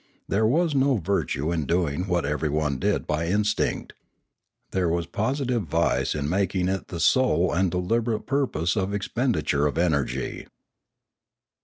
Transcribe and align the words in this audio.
There 0.27 0.47
was 0.47 0.73
no 0.73 0.97
vir 0.97 1.25
tue 1.25 1.51
in 1.51 1.67
doing 1.67 2.07
what 2.07 2.25
everyone 2.25 2.79
did 2.79 3.05
by 3.05 3.27
instinct. 3.27 3.93
There 4.71 4.89
was 4.89 5.05
positive 5.05 5.65
vice 5.65 6.15
in 6.15 6.27
making 6.27 6.69
it 6.69 6.87
the 6.87 6.99
sole 6.99 7.53
and 7.53 7.69
deliberate 7.69 8.25
purpose 8.25 8.75
of 8.75 8.95
expenditure 8.95 9.67
of 9.67 9.77
energy. 9.77 10.47